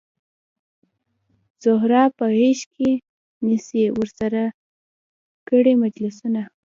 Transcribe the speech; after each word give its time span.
زهره 1.63 2.03
په 2.17 2.25
غیږ 2.35 2.59
کې 2.73 2.91
نیسي 3.45 3.83
ورسره 3.97 4.43
کړي 5.47 5.73
مجلسونه 5.83 6.41